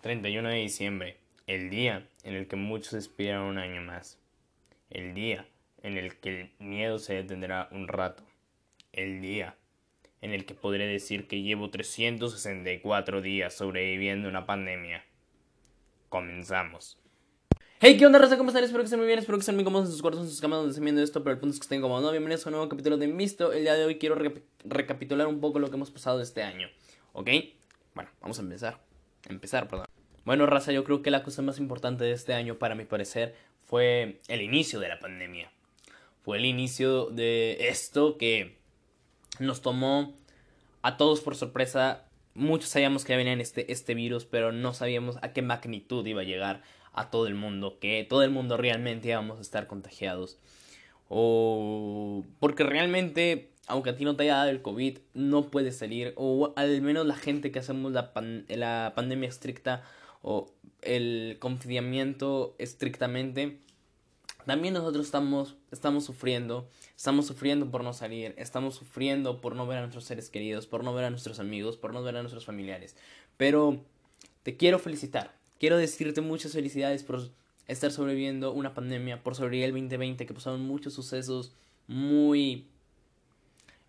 31 0.00 0.48
de 0.50 0.54
diciembre, 0.54 1.16
el 1.48 1.70
día 1.70 2.06
en 2.22 2.34
el 2.34 2.46
que 2.46 2.54
muchos 2.54 2.92
despidieron 2.92 3.42
un 3.42 3.58
año 3.58 3.82
más. 3.82 4.16
El 4.90 5.12
día 5.12 5.48
en 5.82 5.98
el 5.98 6.14
que 6.16 6.28
el 6.40 6.50
miedo 6.60 7.00
se 7.00 7.14
detendrá 7.14 7.68
un 7.72 7.88
rato. 7.88 8.22
El 8.92 9.20
día 9.20 9.56
en 10.20 10.32
el 10.32 10.46
que 10.46 10.54
podré 10.54 10.86
decir 10.86 11.26
que 11.26 11.42
llevo 11.42 11.70
364 11.70 13.20
días 13.22 13.54
sobreviviendo 13.54 14.28
una 14.28 14.46
pandemia. 14.46 15.04
Comenzamos. 16.08 16.96
Hey, 17.80 17.96
¿qué 17.98 18.06
onda, 18.06 18.20
raza? 18.20 18.38
¿Cómo 18.38 18.50
están? 18.50 18.62
Espero 18.62 18.82
que 18.82 18.86
estén 18.86 19.00
muy 19.00 19.08
bien, 19.08 19.18
espero 19.18 19.36
que 19.36 19.40
estén 19.40 19.56
muy 19.56 19.64
cómodos 19.64 19.86
en 19.86 19.92
sus 19.92 20.02
cuartos, 20.02 20.22
en 20.22 20.28
sus 20.28 20.40
camas 20.40 20.58
donde 20.58 20.70
estén 20.70 20.84
viendo 20.84 21.02
esto, 21.02 21.24
pero 21.24 21.34
el 21.34 21.40
punto 21.40 21.54
es 21.54 21.58
que 21.58 21.64
estén 21.64 21.80
cómodos. 21.80 22.12
Bienvenidos 22.12 22.46
a 22.46 22.50
un 22.50 22.52
nuevo 22.52 22.68
capítulo 22.68 22.98
de 22.98 23.08
Misto. 23.08 23.52
El 23.52 23.62
día 23.62 23.74
de 23.74 23.84
hoy 23.84 23.98
quiero 23.98 24.16
recapitular 24.64 25.26
un 25.26 25.40
poco 25.40 25.58
lo 25.58 25.70
que 25.70 25.74
hemos 25.76 25.90
pasado 25.90 26.20
este 26.20 26.44
año, 26.44 26.68
¿ok? 27.14 27.30
Bueno, 27.94 28.10
vamos 28.20 28.38
a 28.38 28.42
empezar. 28.42 28.80
Empezar, 29.28 29.68
perdón. 29.68 29.87
Bueno, 30.28 30.44
raza, 30.44 30.72
yo 30.72 30.84
creo 30.84 31.00
que 31.00 31.10
la 31.10 31.22
cosa 31.22 31.40
más 31.40 31.58
importante 31.58 32.04
de 32.04 32.12
este 32.12 32.34
año, 32.34 32.58
para 32.58 32.74
mi 32.74 32.84
parecer, 32.84 33.34
fue 33.64 34.20
el 34.28 34.42
inicio 34.42 34.78
de 34.78 34.90
la 34.90 34.98
pandemia. 34.98 35.50
Fue 36.20 36.36
el 36.36 36.44
inicio 36.44 37.06
de 37.06 37.56
esto 37.70 38.18
que 38.18 38.58
nos 39.38 39.62
tomó 39.62 40.18
a 40.82 40.98
todos 40.98 41.22
por 41.22 41.34
sorpresa. 41.34 42.04
Muchos 42.34 42.68
sabíamos 42.68 43.06
que 43.06 43.14
ya 43.14 43.16
venía 43.16 43.32
este, 43.32 43.72
este 43.72 43.94
virus, 43.94 44.26
pero 44.26 44.52
no 44.52 44.74
sabíamos 44.74 45.16
a 45.22 45.32
qué 45.32 45.40
magnitud 45.40 46.04
iba 46.04 46.20
a 46.20 46.24
llegar 46.24 46.60
a 46.92 47.08
todo 47.08 47.26
el 47.26 47.34
mundo, 47.34 47.78
que 47.80 48.04
todo 48.06 48.22
el 48.22 48.30
mundo 48.30 48.58
realmente 48.58 49.08
íbamos 49.08 49.38
a 49.38 49.40
estar 49.40 49.66
contagiados. 49.66 50.36
O 51.08 52.26
porque 52.38 52.64
realmente, 52.64 53.52
aunque 53.66 53.88
a 53.88 53.96
ti 53.96 54.04
no 54.04 54.14
te 54.14 54.24
haya 54.24 54.36
dado 54.36 54.50
el 54.50 54.60
COVID, 54.60 54.98
no 55.14 55.50
puedes 55.50 55.78
salir. 55.78 56.12
O 56.16 56.52
al 56.54 56.82
menos 56.82 57.06
la 57.06 57.16
gente 57.16 57.50
que 57.50 57.60
hacemos 57.60 57.92
la, 57.92 58.12
la 58.48 58.92
pandemia 58.94 59.30
estricta 59.30 59.84
o 60.22 60.52
el 60.82 61.36
confinamiento 61.40 62.54
estrictamente, 62.58 63.58
también 64.46 64.72
nosotros 64.72 65.04
estamos, 65.04 65.56
estamos 65.70 66.04
sufriendo, 66.04 66.68
estamos 66.96 67.26
sufriendo 67.26 67.70
por 67.70 67.84
no 67.84 67.92
salir, 67.92 68.34
estamos 68.38 68.76
sufriendo 68.76 69.42
por 69.42 69.54
no 69.54 69.66
ver 69.66 69.76
a 69.78 69.80
nuestros 69.82 70.04
seres 70.04 70.30
queridos, 70.30 70.66
por 70.66 70.84
no 70.84 70.94
ver 70.94 71.04
a 71.04 71.10
nuestros 71.10 71.38
amigos, 71.38 71.76
por 71.76 71.92
no 71.92 72.02
ver 72.02 72.16
a 72.16 72.22
nuestros 72.22 72.46
familiares. 72.46 72.96
Pero 73.36 73.84
te 74.42 74.56
quiero 74.56 74.78
felicitar, 74.78 75.34
quiero 75.60 75.76
decirte 75.76 76.22
muchas 76.22 76.52
felicidades 76.52 77.02
por 77.02 77.28
estar 77.66 77.92
sobreviviendo 77.92 78.52
una 78.52 78.72
pandemia, 78.72 79.22
por 79.22 79.34
sobrevivir 79.34 79.66
el 79.66 79.72
2020, 79.72 80.24
que 80.24 80.32
pasaron 80.32 80.62
muchos 80.62 80.94
sucesos 80.94 81.52
muy 81.86 82.66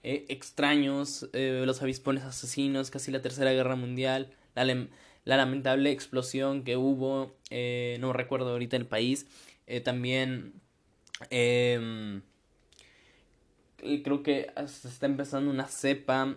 eh, 0.04 0.26
extraños, 0.28 1.30
eh, 1.32 1.64
los 1.66 1.82
avispones 1.82 2.24
asesinos, 2.24 2.92
casi 2.92 3.12
la 3.12 3.22
tercera 3.22 3.54
guerra 3.54 3.78
mundial, 3.78 4.34
la, 4.56 4.88
la 5.30 5.38
lamentable 5.38 5.92
explosión 5.92 6.64
que 6.64 6.76
hubo, 6.76 7.36
eh, 7.52 7.98
no 8.00 8.14
recuerdo 8.14 8.50
ahorita 8.50 8.76
el 8.78 8.88
país, 8.88 9.28
eh, 9.68 9.80
también 9.80 10.54
em, 11.30 12.24
creo 13.78 14.24
que 14.24 14.52
se 14.66 14.88
está 14.88 15.06
empezando 15.06 15.52
una 15.52 15.68
cepa. 15.68 16.36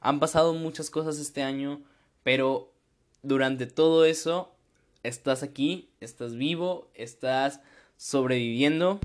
Han 0.00 0.20
pasado 0.20 0.52
muchas 0.52 0.90
cosas 0.90 1.18
este 1.18 1.42
año, 1.42 1.80
pero 2.22 2.74
durante 3.22 3.66
todo 3.66 4.04
eso 4.04 4.54
estás 5.02 5.42
aquí, 5.42 5.88
estás 6.00 6.36
vivo, 6.36 6.90
estás 6.92 7.62
sobreviviendo. 7.96 9.00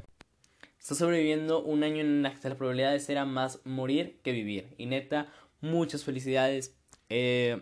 Estás 0.77 0.97
sobreviviendo 0.97 1.63
un 1.63 1.85
año 1.85 2.01
en 2.01 2.25
el 2.25 2.39
que 2.41 2.49
la 2.49 2.55
probabilidad 2.55 2.91
de 2.91 2.99
ser 2.99 3.25
más 3.25 3.61
morir 3.63 4.19
que 4.23 4.33
vivir. 4.33 4.75
Y 4.77 4.87
neta, 4.87 5.31
muchas 5.61 6.03
felicidades. 6.03 6.75
Eh, 7.07 7.61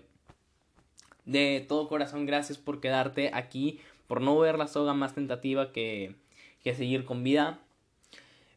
de 1.26 1.66
todo 1.68 1.88
corazón, 1.88 2.26
gracias 2.26 2.58
por 2.58 2.80
quedarte 2.80 3.32
aquí, 3.34 3.80
por 4.08 4.22
no 4.22 4.38
ver 4.38 4.58
la 4.58 4.68
soga 4.68 4.94
más 4.94 5.16
tentativa 5.16 5.72
que, 5.72 6.16
que 6.64 6.76
seguir 6.76 7.06
con 7.06 7.24
vida. 7.24 7.60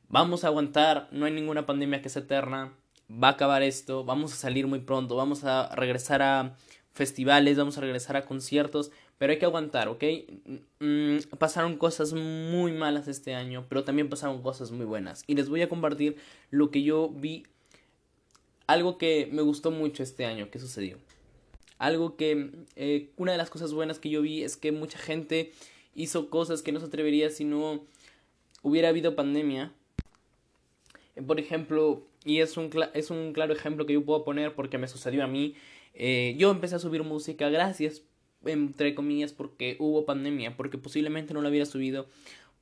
Vamos 0.08 0.44
a 0.44 0.48
aguantar, 0.48 1.08
no 1.10 1.26
hay 1.26 1.32
ninguna 1.32 1.66
pandemia 1.66 2.02
que 2.02 2.08
sea 2.08 2.22
eterna. 2.22 2.72
Va 3.10 3.28
a 3.28 3.32
acabar 3.32 3.62
esto, 3.62 4.04
vamos 4.04 4.32
a 4.32 4.36
salir 4.36 4.66
muy 4.66 4.80
pronto, 4.80 5.16
vamos 5.16 5.44
a 5.44 5.74
regresar 5.74 6.22
a 6.22 6.56
festivales, 6.92 7.56
vamos 7.56 7.78
a 7.78 7.82
regresar 7.82 8.16
a 8.16 8.24
conciertos, 8.24 8.90
pero 9.18 9.32
hay 9.32 9.38
que 9.38 9.44
aguantar, 9.44 9.88
¿ok? 9.88 10.02
Mm, 10.80 11.18
pasaron 11.38 11.76
cosas 11.76 12.12
muy 12.12 12.72
malas 12.72 13.06
este 13.06 13.34
año, 13.34 13.66
pero 13.68 13.84
también 13.84 14.08
pasaron 14.08 14.42
cosas 14.42 14.70
muy 14.70 14.86
buenas. 14.86 15.22
Y 15.26 15.34
les 15.34 15.48
voy 15.48 15.62
a 15.62 15.68
compartir 15.68 16.16
lo 16.50 16.70
que 16.70 16.82
yo 16.82 17.08
vi, 17.10 17.44
algo 18.66 18.98
que 18.98 19.28
me 19.30 19.42
gustó 19.42 19.70
mucho 19.70 20.02
este 20.02 20.24
año, 20.24 20.50
que 20.50 20.58
sucedió. 20.58 20.98
Algo 21.78 22.16
que, 22.16 22.50
eh, 22.76 23.10
una 23.16 23.32
de 23.32 23.38
las 23.38 23.50
cosas 23.50 23.72
buenas 23.72 23.98
que 23.98 24.10
yo 24.10 24.22
vi 24.22 24.42
es 24.42 24.56
que 24.56 24.72
mucha 24.72 24.98
gente 24.98 25.52
hizo 25.94 26.30
cosas 26.30 26.62
que 26.62 26.72
no 26.72 26.80
se 26.80 26.86
atrevería 26.86 27.30
si 27.30 27.44
no 27.44 27.84
hubiera 28.62 28.88
habido 28.88 29.14
pandemia. 29.14 29.72
Eh, 31.16 31.22
por 31.22 31.38
ejemplo, 31.40 32.06
y 32.24 32.40
es 32.40 32.56
un, 32.56 32.70
es 32.94 33.10
un 33.10 33.32
claro 33.32 33.52
ejemplo 33.52 33.86
que 33.86 33.92
yo 33.92 34.04
puedo 34.04 34.24
poner 34.24 34.54
porque 34.54 34.78
me 34.78 34.88
sucedió 34.88 35.24
a 35.24 35.26
mí. 35.26 35.54
Eh, 35.94 36.34
yo 36.38 36.50
empecé 36.50 36.76
a 36.76 36.78
subir 36.78 37.02
música 37.02 37.48
gracias, 37.48 38.02
entre 38.44 38.94
comillas, 38.94 39.32
porque 39.32 39.76
hubo 39.78 40.04
pandemia, 40.04 40.56
porque 40.56 40.78
posiblemente 40.78 41.34
no 41.34 41.40
lo 41.40 41.48
hubiera 41.48 41.66
subido 41.66 42.06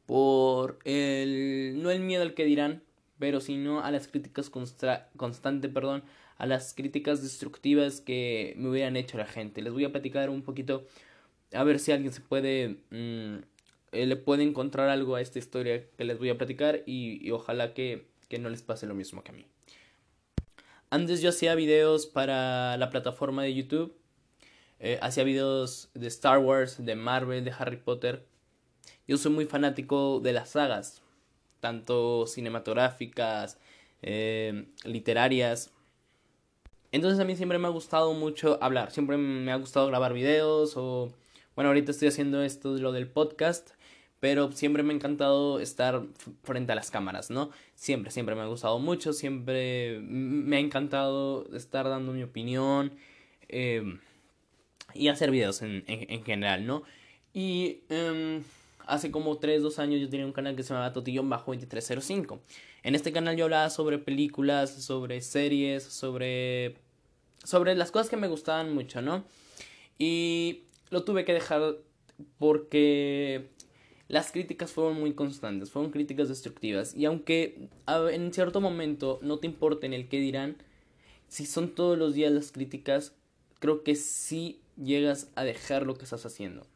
por 0.07 0.79
el, 0.85 1.83
no 1.83 1.91
el 1.91 2.01
miedo 2.01 2.23
al 2.23 2.35
que 2.35 2.45
dirán, 2.45 2.83
pero 3.19 3.41
sino 3.41 3.81
a 3.81 3.91
las 3.91 4.09
críticas 4.09 4.51
constantes, 4.51 5.71
perdón, 5.71 6.03
a 6.37 6.47
las 6.47 6.75
críticas 6.75 7.23
destructivas 7.23 8.01
que 8.01 8.55
me 8.57 8.69
hubieran 8.69 8.97
hecho 8.97 9.19
la 9.19 9.27
gente. 9.27 9.63
Les 9.63 9.73
voy 9.73 9.85
a 9.85 9.93
platicar 9.93 10.31
un 10.31 10.43
poquito, 10.43 10.87
a 11.53 11.65
ver 11.65 11.79
si 11.79 11.93
alguien 11.93 12.13
se 12.13 12.21
puede, 12.21 12.81
mm, 12.91 13.45
eh, 13.93 14.07
le 14.07 14.17
puede 14.17 14.43
encontrar 14.43 14.89
algo 14.89 15.15
a 15.15 15.21
esta 15.21 15.39
historia 15.39 15.85
que 15.97 16.05
les 16.05 16.19
voy 16.19 16.31
a 16.31 16.39
platicar 16.39 16.83
y, 16.87 17.31
ojalá 17.31 17.75
que, 17.75 18.09
que, 18.29 18.39
no 18.39 18.49
les 18.51 18.63
pase 18.63 18.87
lo 18.87 18.95
mismo 18.95 19.23
que 19.23 19.31
a 19.31 19.35
mí. 19.35 19.47
Antes 20.91 21.23
yo 21.23 21.31
hacía 21.31 21.55
videos 21.55 22.07
para 22.07 22.77
la 22.77 22.91
plataforma 22.91 23.43
de 23.43 23.55
YouTube, 23.55 23.97
eh, 24.81 24.99
hacía 25.03 25.25
videos 25.25 25.91
de 25.95 26.09
Star 26.09 26.39
Wars, 26.39 26.85
de 26.85 26.95
Marvel, 26.97 27.45
de 27.45 27.53
Harry 27.53 27.77
Potter. 27.77 28.27
Yo 29.07 29.17
soy 29.17 29.33
muy 29.33 29.47
fanático 29.47 30.21
de 30.21 30.33
las 30.33 30.51
sagas, 30.51 31.03
tanto 31.61 32.27
cinematográficas, 32.27 33.59
eh, 34.03 34.67
literarias, 34.85 35.74
entonces 36.95 37.19
a 37.19 37.25
mí 37.25 37.35
siempre 37.35 37.59
me 37.59 37.67
ha 37.67 37.73
gustado 37.73 38.15
mucho 38.15 38.57
hablar, 38.63 38.93
siempre 38.93 39.17
me 39.17 39.51
ha 39.51 39.57
gustado 39.57 39.89
grabar 39.89 40.13
videos 40.13 40.77
o 40.77 41.13
bueno, 41.57 41.71
ahorita 41.71 41.91
estoy 41.91 42.07
haciendo 42.07 42.41
esto 42.41 42.73
de 42.73 42.83
lo 42.83 42.93
del 42.93 43.09
podcast, 43.09 43.71
pero 44.21 44.53
siempre 44.53 44.85
me 44.85 44.93
ha 44.93 44.97
encantado 44.97 45.59
estar 45.59 46.05
frente 46.45 46.71
a 46.71 46.77
las 46.77 46.93
cámaras, 46.93 47.31
¿no? 47.31 47.51
Siempre, 47.75 48.13
siempre 48.13 48.37
me 48.37 48.43
ha 48.43 48.47
gustado 48.47 48.79
mucho, 48.79 49.13
siempre 49.13 49.99
me 50.03 50.55
ha 50.57 50.61
encantado 50.61 51.53
estar 51.53 51.89
dando 51.89 52.13
mi 52.13 52.23
opinión 52.23 52.93
em, 53.49 53.99
y 54.95 55.09
hacer 55.09 55.33
videos 55.33 55.63
en, 55.63 55.83
en, 55.89 56.23
general, 56.25 56.65
¿no? 56.65 56.85
Y 57.33 57.81
em, 57.89 58.45
hace 58.87 59.11
como 59.11 59.39
3, 59.39 59.63
2 59.63 59.81
años 59.81 60.01
yo 60.01 60.09
tenía 60.09 60.27
un 60.27 60.33
canal 60.33 60.55
que 60.55 60.63
se 60.63 60.69
llamaba 60.69 60.93
Totillón 60.93 61.29
Bajo 61.29 61.51
2305. 61.51 62.41
En 62.85 62.95
este 62.95 63.11
canal 63.11 63.37
yo 63.37 63.47
hablaba 63.47 63.69
sobre 63.71 63.99
películas, 63.99 64.71
sobre 64.71 65.21
series, 65.23 65.83
sobre 65.83 66.84
sobre 67.45 67.75
las 67.75 67.91
cosas 67.91 68.09
que 68.09 68.17
me 68.17 68.29
gustaban 68.29 68.75
mucho, 68.75 69.01
¿no? 69.01 69.25
Y 69.99 70.65
lo 70.91 71.05
tuve 71.05 71.25
que 71.25 71.33
dejar 71.33 71.77
porque 72.39 73.49
las 74.09 74.33
críticas 74.33 74.73
fueron 74.73 74.99
muy 74.99 75.15
constantes, 75.15 75.71
fueron 75.71 75.91
críticas 75.91 76.29
destructivas. 76.29 76.95
Y 76.95 77.05
aunque 77.05 77.69
en 77.87 78.33
cierto 78.33 78.61
momento 78.61 79.19
no 79.23 79.39
te 79.39 79.47
importen 79.47 79.93
el 79.93 80.09
qué 80.09 80.19
dirán, 80.19 80.57
si 81.29 81.47
son 81.47 81.75
todos 81.75 81.99
los 81.99 82.15
días 82.15 82.33
las 82.33 82.53
críticas, 82.53 83.15
creo 83.61 83.83
que 83.83 83.95
sí 83.95 84.61
llegas 84.83 85.31
a 85.37 85.45
dejar 85.45 85.87
lo 85.87 85.95
que 85.97 86.05
estás 86.05 86.27
haciendo. 86.27 86.67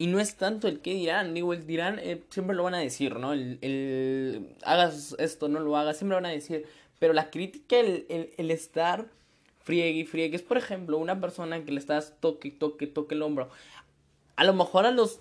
Y 0.00 0.06
no 0.06 0.20
es 0.20 0.36
tanto 0.36 0.68
el 0.68 0.80
qué 0.80 0.94
dirán, 0.94 1.34
digo, 1.34 1.52
el 1.52 1.66
dirán 1.66 1.98
eh, 1.98 2.22
siempre 2.30 2.54
lo 2.54 2.62
van 2.62 2.74
a 2.74 2.78
decir, 2.78 3.16
¿no? 3.16 3.32
El, 3.32 4.54
hagas 4.62 5.16
esto, 5.18 5.48
no 5.48 5.58
lo 5.58 5.76
hagas, 5.76 5.98
siempre 5.98 6.14
lo 6.14 6.22
van 6.22 6.30
a 6.30 6.34
decir. 6.34 6.66
Pero 7.00 7.12
la 7.12 7.30
crítica, 7.30 7.80
el, 7.80 8.06
el 8.36 8.50
estar 8.52 9.08
friegue 9.68 10.00
y 10.00 10.06
friegue. 10.06 10.34
Es, 10.34 10.42
por 10.42 10.56
ejemplo, 10.56 10.96
una 10.96 11.20
persona 11.20 11.62
que 11.62 11.72
le 11.72 11.78
estás 11.78 12.14
toque, 12.20 12.50
toque, 12.50 12.86
toque 12.86 13.14
el 13.14 13.20
hombro. 13.20 13.50
A 14.34 14.44
lo 14.44 14.54
mejor 14.54 14.86
a 14.86 14.90
los 14.90 15.20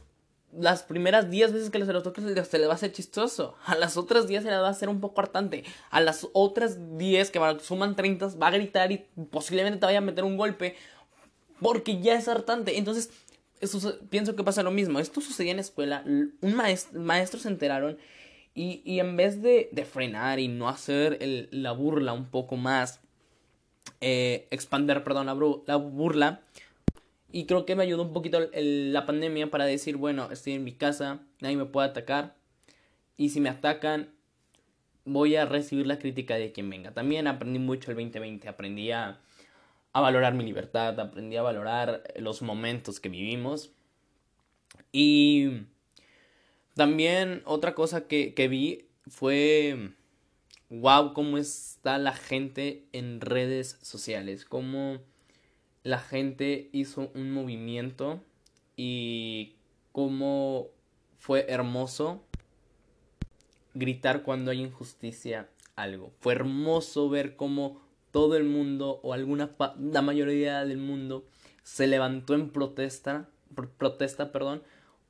las 0.53 0.83
primeras 0.83 1.29
10 1.29 1.51
veces 1.51 1.69
que 1.69 1.85
se 1.85 1.91
lo 1.91 2.01
toques 2.01 2.23
se 2.23 2.57
le 2.57 2.65
va 2.65 2.71
a 2.71 2.75
hacer 2.75 2.94
chistoso. 2.94 3.57
A 3.65 3.75
las 3.75 3.97
otras 3.97 4.25
10 4.25 4.44
se 4.44 4.49
le 4.49 4.55
va 4.55 4.67
a 4.67 4.71
hacer 4.71 4.88
un 4.88 5.01
poco 5.01 5.19
hartante. 5.19 5.65
A 5.89 5.99
las 5.99 6.25
otras 6.31 6.97
10 6.97 7.29
que 7.29 7.57
suman 7.61 7.97
30 7.97 8.27
va 8.41 8.47
a 8.47 8.51
gritar 8.51 8.89
y 8.94 9.05
posiblemente 9.29 9.81
te 9.81 9.85
vaya 9.85 9.97
a 9.97 10.01
meter 10.01 10.23
un 10.23 10.38
golpe 10.38 10.77
porque 11.59 11.99
ya 11.99 12.15
es 12.15 12.29
hartante. 12.29 12.77
Entonces, 12.77 13.09
eso, 13.59 13.99
pienso 14.09 14.38
que 14.38 14.45
pasa 14.45 14.63
lo 14.63 14.71
mismo. 14.71 14.99
Esto 14.99 15.19
sucedía 15.19 15.51
en 15.51 15.57
la 15.57 15.61
escuela. 15.61 16.03
Un 16.05 16.55
maestro, 16.55 17.01
maestros 17.01 17.41
se 17.41 17.49
enteraron 17.49 17.97
y, 18.55 18.81
y 18.85 19.01
en 19.01 19.17
vez 19.17 19.41
de, 19.41 19.67
de, 19.73 19.83
frenar 19.83 20.39
y 20.39 20.47
no 20.47 20.69
hacer 20.69 21.19
la 21.51 21.73
burla 21.73 22.13
un 22.13 22.31
poco 22.31 22.55
más 22.55 23.01
eh, 24.01 24.47
expander, 24.51 25.03
perdón, 25.03 25.25
la, 25.25 25.75
burla, 25.75 26.41
Y 27.31 27.45
creo 27.45 27.65
que 27.65 27.75
me 27.75 27.83
ayudó 27.83 28.03
un 28.03 28.13
poquito 28.13 28.39
la 28.53 29.05
pandemia 29.05 29.49
para 29.49 29.65
decir, 29.65 29.97
bueno, 29.97 30.31
estoy 30.31 30.53
en 30.53 30.63
mi 30.63 30.73
casa, 30.73 31.19
nadie 31.41 31.57
me 31.57 31.65
puede 31.65 31.89
atacar. 31.89 32.35
Y 33.17 33.29
si 33.29 33.41
me 33.41 33.49
atacan, 33.49 34.09
voy 35.05 35.35
a 35.35 35.45
recibir 35.45 35.88
la 35.88 35.99
crítica 35.99 36.35
de 36.35 36.51
quien 36.51 36.69
venga. 36.69 36.94
También 36.94 37.27
aprendí 37.27 37.59
mucho 37.59 37.91
el 37.91 37.97
2020, 37.97 38.47
aprendí 38.47 38.91
a, 38.91 39.19
valorar 39.94 40.35
mi 40.35 40.44
libertad, 40.45 40.99
aprendí 40.99 41.38
a 41.38 41.41
valorar 41.41 42.03
los 42.17 42.41
momentos 42.44 42.99
que 42.99 43.09
vivimos. 43.09 43.71
Y 44.91 45.63
también 46.75 47.41
otra 47.45 47.73
cosa 47.73 48.07
que, 48.07 48.35
que 48.35 48.47
vi 48.47 48.85
fue, 49.07 49.91
wow, 50.69 51.13
cómo 51.13 51.37
está 51.37 51.97
la 51.97 52.13
gente 52.13 52.85
en 52.91 53.21
redes 53.21 53.77
sociales, 53.81 54.45
cómo 54.45 54.99
la 55.83 55.99
gente 55.99 56.69
hizo 56.73 57.11
un 57.13 57.31
movimiento 57.31 58.21
y 58.75 59.55
cómo 59.91 60.67
fue 61.17 61.45
hermoso 61.49 62.23
gritar 63.73 64.23
cuando 64.23 64.51
hay 64.51 64.61
injusticia 64.61 65.49
algo. 65.75 66.11
Fue 66.19 66.33
hermoso 66.33 67.09
ver 67.09 67.35
cómo 67.35 67.81
todo 68.11 68.35
el 68.35 68.43
mundo 68.43 68.99
o 69.03 69.13
alguna 69.13 69.51
la 69.79 70.01
mayoría 70.01 70.65
del 70.65 70.77
mundo 70.77 71.25
se 71.63 71.87
levantó 71.87 72.33
en 72.33 72.49
protesta, 72.49 73.29
protesta, 73.77 74.31
perdón, 74.31 74.63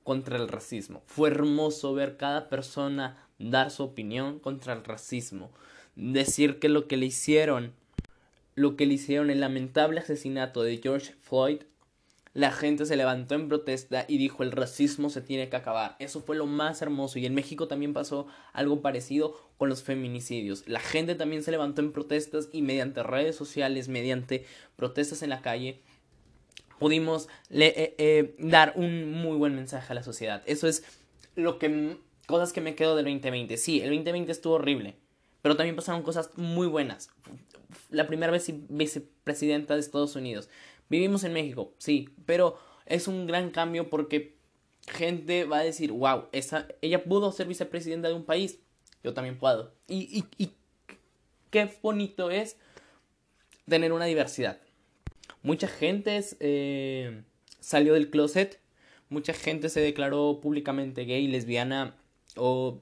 contra 0.04 0.38
el 0.38 0.48
racismo. 0.48 1.02
Fue 1.06 1.30
hermoso 1.30 1.94
ver 1.94 2.18
cada 2.18 2.50
persona 2.50 3.27
dar 3.40 3.72
su 3.72 3.84
opinión 3.84 4.40
contra 4.40 4.74
el 4.74 4.84
racismo, 4.84 5.52
decir 5.96 6.60
que 6.60 6.70
lo 6.70 6.88
que 6.88 6.98
le 6.98 7.06
hicieron 7.08 7.74
lo 8.58 8.76
que 8.76 8.88
le 8.88 8.96
hicieron 8.96 9.30
el 9.30 9.40
lamentable 9.40 10.00
asesinato 10.00 10.64
de 10.64 10.78
George 10.78 11.14
Floyd, 11.22 11.62
la 12.34 12.52
gente 12.52 12.88
se 12.88 12.96
levantó 12.96 13.36
en 13.36 13.50
protesta 13.50 14.06
y 14.08 14.18
dijo 14.18 14.42
el 14.42 14.52
racismo 14.52 15.12
se 15.12 15.22
tiene 15.22 15.48
que 15.48 15.56
acabar. 15.56 15.96
Eso 16.00 16.22
fue 16.22 16.36
lo 16.36 16.48
más 16.48 16.82
hermoso 16.82 17.20
y 17.20 17.28
en 17.28 17.36
México 17.36 17.68
también 17.68 17.94
pasó 17.94 18.26
algo 18.54 18.82
parecido 18.82 19.36
con 19.60 19.70
los 19.70 19.84
feminicidios. 19.84 20.68
La 20.68 20.80
gente 20.80 21.14
también 21.14 21.44
se 21.44 21.52
levantó 21.52 21.82
en 21.82 21.92
protestas 21.92 22.50
y 22.52 22.64
mediante 22.64 23.04
redes 23.04 23.36
sociales, 23.36 23.90
mediante 23.90 24.44
protestas 24.76 25.22
en 25.22 25.30
la 25.30 25.42
calle, 25.42 25.80
pudimos 26.80 27.30
eh, 27.52 27.94
eh, 28.00 28.36
dar 28.40 28.74
un 28.76 29.12
muy 29.12 29.38
buen 29.38 29.54
mensaje 29.54 29.94
a 29.94 29.96
la 29.96 30.04
sociedad. 30.04 30.42
Eso 30.48 30.68
es 30.68 30.84
lo 31.36 31.60
que 31.60 32.00
cosas 32.28 32.54
que 32.54 32.62
me 32.62 32.76
quedo 32.76 32.96
del 32.96 33.06
2020. 33.06 33.58
Sí, 33.58 33.82
el 33.82 33.90
2020 33.90 34.32
estuvo 34.32 34.54
horrible, 34.54 34.96
pero 35.42 35.56
también 35.56 35.76
pasaron 35.76 36.04
cosas 36.04 36.30
muy 36.38 36.68
buenas 36.68 37.10
la 37.90 38.08
primera 38.08 38.32
vez 38.32 38.52
vicepresidenta 38.70 39.74
de 39.74 39.80
Estados 39.80 40.16
Unidos. 40.16 40.50
Vivimos 40.90 41.24
en 41.24 41.34
México, 41.34 41.74
sí, 41.78 42.10
pero 42.26 42.58
es 42.86 43.08
un 43.08 43.28
gran 43.28 43.50
cambio 43.50 43.90
porque 43.90 44.38
gente 44.88 45.44
va 45.44 45.60
a 45.60 45.64
decir, 45.64 45.92
wow, 45.92 46.26
esa, 46.32 46.68
ella 46.82 47.04
pudo 47.04 47.32
ser 47.32 47.48
vicepresidenta 47.48 48.08
de 48.08 48.14
un 48.14 48.26
país, 48.26 48.60
yo 49.04 49.14
también 49.14 49.38
puedo. 49.38 49.74
Y, 49.88 50.26
y, 50.38 50.44
y 50.44 50.52
qué 51.50 51.70
bonito 51.82 52.30
es 52.30 52.58
tener 53.68 53.92
una 53.92 54.06
diversidad. 54.06 54.60
Mucha 55.44 55.68
gente 55.68 56.24
eh, 56.40 57.24
salió 57.60 57.94
del 57.94 58.10
closet, 58.10 58.60
mucha 59.10 59.34
gente 59.34 59.70
se 59.70 59.82
declaró 59.82 60.40
públicamente 60.42 61.06
gay, 61.06 61.28
lesbiana 61.28 61.96
o 62.38 62.82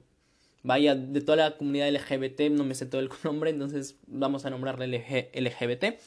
vaya, 0.66 0.96
de 0.96 1.20
toda 1.20 1.36
la 1.36 1.56
comunidad 1.56 1.88
LGBT, 1.92 2.50
no 2.50 2.64
me 2.64 2.74
sé 2.74 2.86
todo 2.86 3.00
el 3.00 3.08
nombre, 3.24 3.50
entonces 3.50 3.98
vamos 4.08 4.44
a 4.44 4.50
nombrarle 4.50 4.86
LGBT. 5.32 6.00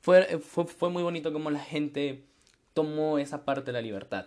Fue, 0.00 0.38
fue, 0.38 0.66
fue 0.66 0.90
muy 0.90 1.02
bonito 1.02 1.32
como 1.32 1.50
la 1.50 1.58
gente 1.58 2.24
tomó 2.74 3.18
esa 3.18 3.44
parte 3.44 3.66
de 3.66 3.72
la 3.72 3.82
libertad. 3.82 4.26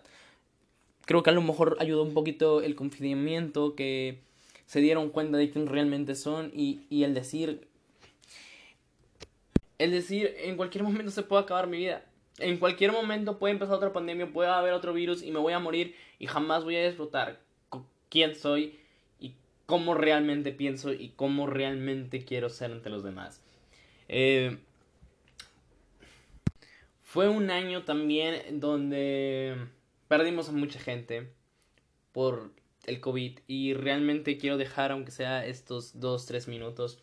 Creo 1.05 1.23
que 1.23 1.29
a 1.29 1.33
lo 1.33 1.41
mejor 1.41 1.77
ayudó 1.79 2.03
un 2.03 2.13
poquito 2.13 2.61
el 2.61 2.75
confinamiento, 2.75 3.75
que 3.75 4.23
se 4.65 4.81
dieron 4.81 5.09
cuenta 5.09 5.37
de 5.37 5.49
quién 5.49 5.67
realmente 5.67 6.15
son 6.15 6.51
y, 6.53 6.81
y 6.89 7.03
el 7.03 7.13
decir, 7.13 7.69
el 9.77 9.91
decir, 9.91 10.35
en 10.39 10.57
cualquier 10.57 10.83
momento 10.83 11.11
se 11.11 11.23
puede 11.23 11.43
acabar 11.43 11.67
mi 11.67 11.77
vida. 11.77 12.03
En 12.39 12.57
cualquier 12.57 12.91
momento 12.91 13.39
puede 13.39 13.53
empezar 13.53 13.75
otra 13.75 13.93
pandemia, 13.93 14.33
puede 14.33 14.49
haber 14.49 14.73
otro 14.73 14.91
virus 14.91 15.23
y 15.23 15.31
me 15.31 15.39
voy 15.39 15.53
a 15.53 15.59
morir 15.59 15.95
y 16.19 16.27
jamás 16.27 16.65
voy 16.65 16.75
a 16.75 16.85
disfrutar 16.85 17.46
quién 18.09 18.35
soy 18.35 18.79
cómo 19.67 19.93
realmente 19.93 20.51
pienso 20.53 20.93
y 20.93 21.09
cómo 21.09 21.45
realmente 21.45 22.25
quiero 22.25 22.49
ser 22.49 22.71
ante 22.71 22.89
los 22.89 23.03
demás. 23.03 23.41
Eh, 24.07 24.57
fue 27.03 27.27
un 27.29 27.51
año 27.51 27.83
también 27.83 28.59
donde 28.59 29.55
perdimos 30.07 30.49
a 30.49 30.53
mucha 30.53 30.79
gente 30.79 31.29
por 32.13 32.51
el 32.85 33.01
COVID 33.01 33.39
y 33.45 33.73
realmente 33.73 34.37
quiero 34.37 34.57
dejar, 34.57 34.93
aunque 34.93 35.11
sea 35.11 35.45
estos 35.45 35.99
dos, 35.99 36.25
tres 36.25 36.47
minutos, 36.47 36.99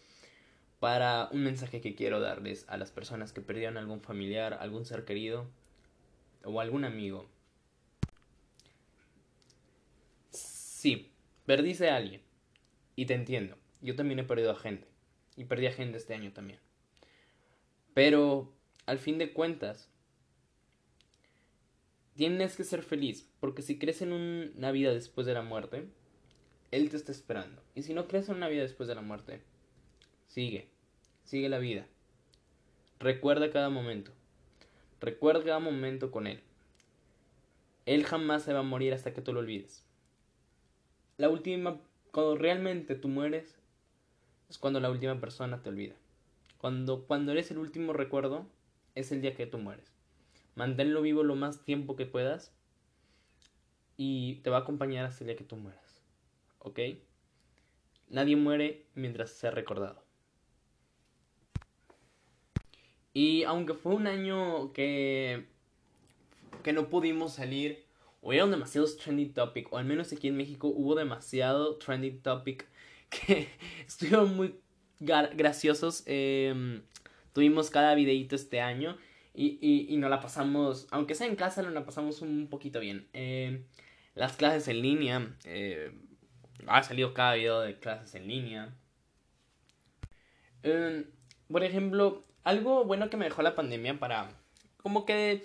para 0.81 1.29
un 1.33 1.45
mensaje 1.45 1.83
que 1.83 1.95
quiero 1.95 2.21
darles 2.21 2.65
a 2.69 2.79
las 2.79 2.91
personas 2.91 3.33
que 3.35 3.43
perdieron 3.43 3.77
algún 3.77 4.01
familiar, 4.01 4.55
algún 4.55 4.87
ser 4.87 5.05
querido 5.05 5.47
o 6.45 6.61
algún 6.61 6.85
amigo. 6.85 7.27
Sí, 10.31 11.11
perdiste 11.47 11.89
a 11.89 11.97
alguien. 11.97 12.23
Y 12.97 13.07
te 13.07 13.15
entiendo. 13.15 13.57
Yo 13.81 13.97
también 13.97 14.19
he 14.19 14.25
perdido 14.25 14.51
a 14.51 14.57
gente. 14.57 14.87
Y 15.37 15.45
perdí 15.45 15.67
a 15.67 15.73
gente 15.73 15.99
este 15.99 16.15
año 16.15 16.33
también. 16.33 16.61
Pero, 17.93 18.53
al 18.87 18.99
fin 18.99 19.19
de 19.19 19.33
cuentas, 19.33 19.89
tienes 22.15 22.57
que 22.57 22.65
ser 22.65 22.83
feliz. 22.83 23.29
Porque 23.41 23.63
si 23.63 23.79
crees 23.79 24.03
en 24.03 24.13
una 24.13 24.73
vida 24.73 24.93
después 24.93 25.27
de 25.27 25.35
la 25.35 25.43
muerte, 25.43 25.89
Él 26.71 26.91
te 26.91 26.97
está 26.97 27.13
esperando. 27.13 27.63
Y 27.75 27.83
si 27.83 27.95
no 27.95 28.09
crees 28.09 28.29
en 28.29 28.37
una 28.37 28.49
vida 28.49 28.63
después 28.63 28.89
de 28.89 28.95
la 28.95 29.03
muerte, 29.03 29.43
sigue. 30.29 30.69
Sigue 31.25 31.49
la 31.49 31.59
vida. 31.59 31.87
Recuerda 32.99 33.51
cada 33.51 33.71
momento. 33.71 34.13
Recuerda 35.01 35.45
cada 35.45 35.59
momento 35.59 36.11
con 36.11 36.27
Él. 36.27 36.41
Él 37.87 38.05
jamás 38.05 38.45
se 38.45 38.53
va 38.53 38.61
a 38.61 38.63
morir 38.63 38.95
hasta 38.95 39.13
que 39.13 39.21
tú 39.21 39.33
lo 39.33 39.41
olvides. 39.41 39.84
La 41.17 41.29
última 41.29 41.81
cuando 42.15 42.37
realmente 42.37 42.95
tú 42.95 43.09
mueres, 43.09 43.57
es 44.49 44.57
cuando 44.57 44.79
la 44.79 44.89
última 44.89 45.21
persona 45.21 45.61
te 45.61 45.69
olvida. 45.69 45.97
Cuando, 46.59 47.07
cuando 47.07 47.33
eres 47.33 47.51
el 47.51 47.59
último 47.59 47.93
recuerdo, 47.93 48.47
es 48.95 49.11
el 49.11 49.21
día 49.21 49.35
que 49.35 49.49
tú 49.49 49.59
mueres. 49.59 49.93
Manténlo 50.55 51.03
vivo 51.03 51.25
lo 51.25 51.35
más 51.35 51.65
tiempo 51.65 51.97
que 51.97 52.07
puedas 52.07 52.53
y 53.97 54.37
te 54.45 54.51
va 54.51 54.59
a 54.59 54.61
acompañar 54.61 55.07
hasta 55.07 55.25
el 55.25 55.27
día 55.27 55.37
que 55.37 55.43
tú 55.43 55.57
mueras. 55.57 56.01
¿Ok? 56.61 56.79
Nadie 58.11 58.37
muere 58.37 58.87
mientras 58.95 59.31
sea 59.31 59.51
recordado. 59.51 60.05
Y 63.13 63.43
aunque 63.43 63.75
fue 63.75 63.93
un 63.97 64.07
año 64.07 64.73
que, 64.73 65.47
que 66.63 66.73
no 66.73 66.89
pudimos 66.89 67.33
salir 67.33 67.84
hubieron 68.25 68.51
demasiados 68.51 68.97
trending 68.97 69.33
topic, 69.33 69.73
o 69.73 69.79
al 69.79 69.85
menos 69.85 70.13
aquí 70.13 70.29
en 70.29 70.37
México 70.37 70.69
hubo 70.69 70.95
demasiado 70.95 71.77
trending 71.77 72.21
topic 72.23 72.67
que 73.11 73.49
estuvieron 73.87 74.35
muy 74.35 74.57
graciosos. 74.99 76.03
Em, 76.07 76.83
tuvimos 77.33 77.71
cada 77.71 77.95
videito 77.95 78.35
este 78.35 78.61
año 78.61 78.97
y, 79.35 79.59
y, 79.61 79.93
y, 79.93 79.97
nos 79.99 80.11
la 80.11 80.21
pasamos, 80.21 80.89
aunque 80.91 81.15
sea 81.15 81.27
en 81.27 81.37
casa, 81.37 81.63
nos 81.63 81.73
la 81.73 81.85
pasamos 81.85 82.23
un 82.23 82.49
poquito 82.49 82.81
bien. 82.81 83.07
Em, 83.13 83.65
las 84.15 84.37
clases 84.37 84.69
en 84.69 84.81
línea, 84.81 85.37
eh, 85.45 85.93
ha 86.67 86.83
salido 86.83 87.13
cada 87.13 87.35
video 87.35 87.61
de 87.61 87.79
clases 87.79 88.15
en 88.15 88.27
línea. 88.27 88.75
Em, 90.63 91.05
por 91.51 91.63
ejemplo, 91.63 92.25
algo 92.43 92.85
bueno 92.85 93.11
que 93.11 93.17
me 93.17 93.27
dejó 93.27 93.43
la 93.43 93.55
pandemia 93.55 93.99
para 93.99 94.31
como 94.83 95.05
que 95.05 95.45